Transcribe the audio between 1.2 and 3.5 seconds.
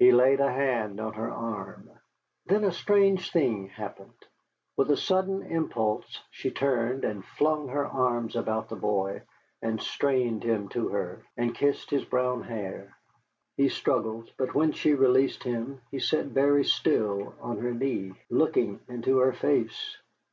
arm. Then a strange